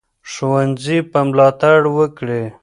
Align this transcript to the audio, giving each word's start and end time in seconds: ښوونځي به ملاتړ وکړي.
ښوونځي 0.31 0.97
به 1.11 1.19
ملاتړ 1.27 1.79
وکړي. 1.97 2.43